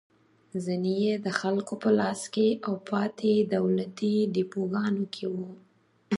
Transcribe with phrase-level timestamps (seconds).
[0.63, 5.49] ځینې یې د خلکو په لاس کې او پاتې دولتي ډېپوګانو کې وو.